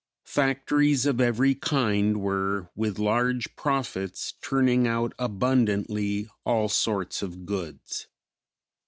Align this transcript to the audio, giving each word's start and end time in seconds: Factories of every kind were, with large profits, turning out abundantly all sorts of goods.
Factories 0.25 1.05
of 1.05 1.21
every 1.21 1.53
kind 1.53 2.21
were, 2.21 2.71
with 2.75 2.97
large 2.97 3.55
profits, 3.55 4.33
turning 4.41 4.87
out 4.87 5.13
abundantly 5.19 6.27
all 6.43 6.67
sorts 6.69 7.21
of 7.21 7.45
goods. 7.45 8.07